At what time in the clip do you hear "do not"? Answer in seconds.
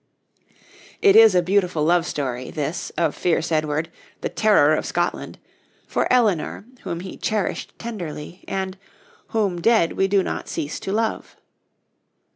10.07-10.49